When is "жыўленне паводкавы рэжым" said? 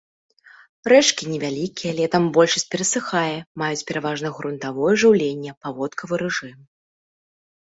5.03-6.57